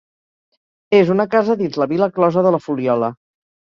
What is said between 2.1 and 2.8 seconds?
closa de la